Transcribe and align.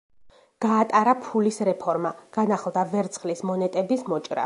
გაატარა 0.65 1.13
ფულის 1.27 1.61
რეფორმა; 1.71 2.15
განახლდა 2.39 2.89
ვერცხლის 2.95 3.49
მონეტების 3.53 4.09
მოჭრა. 4.15 4.39